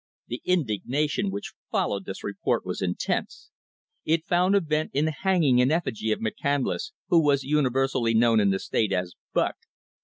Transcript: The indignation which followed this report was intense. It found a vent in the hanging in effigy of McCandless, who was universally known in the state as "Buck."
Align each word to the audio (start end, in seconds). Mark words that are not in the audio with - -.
The 0.29 0.41
indignation 0.45 1.29
which 1.29 1.53
followed 1.69 2.05
this 2.05 2.23
report 2.23 2.65
was 2.65 2.81
intense. 2.81 3.51
It 4.03 4.25
found 4.25 4.55
a 4.55 4.59
vent 4.59 4.89
in 4.95 5.05
the 5.05 5.11
hanging 5.11 5.59
in 5.59 5.69
effigy 5.69 6.11
of 6.11 6.17
McCandless, 6.17 6.93
who 7.09 7.21
was 7.23 7.43
universally 7.43 8.15
known 8.15 8.39
in 8.39 8.49
the 8.49 8.57
state 8.57 8.93
as 8.93 9.13
"Buck." 9.31 9.57